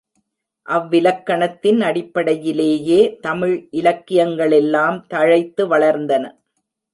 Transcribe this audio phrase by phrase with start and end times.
[0.67, 6.23] அவ்விலக்கணத்தின் அடிப்படையிலேயே தமிழ் இலக்கியங்களெல்லாம் தழைத்து வளர்ந்தன.